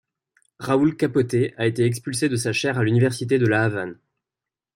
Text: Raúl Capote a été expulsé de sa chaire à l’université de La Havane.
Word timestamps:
Raúl 0.57 0.97
Capote 0.97 1.53
a 1.57 1.67
été 1.67 1.85
expulsé 1.85 2.27
de 2.27 2.35
sa 2.35 2.53
chaire 2.53 2.79
à 2.79 2.83
l’université 2.83 3.37
de 3.37 3.45
La 3.45 3.65
Havane. 3.65 3.99